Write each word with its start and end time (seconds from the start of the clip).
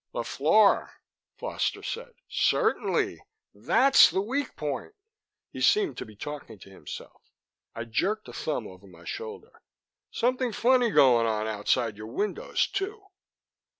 "The 0.13 0.23
floor," 0.23 0.93
Foster 1.37 1.83
said. 1.83 2.15
"Certainly. 2.27 3.21
That's 3.53 4.09
the 4.09 4.19
weak 4.19 4.55
point." 4.55 4.95
He 5.51 5.61
seemed 5.61 5.95
to 5.99 6.05
be 6.07 6.15
talking 6.15 6.57
to 6.57 6.71
himself. 6.71 7.21
I 7.75 7.83
jerked 7.83 8.27
a 8.27 8.33
thumb 8.33 8.65
over 8.65 8.87
my 8.87 9.05
shoulder. 9.05 9.61
"Something 10.09 10.53
funny 10.53 10.89
going 10.89 11.27
on 11.27 11.45
outside 11.45 11.97
your 11.97 12.07
windows, 12.07 12.65
too." 12.65 13.03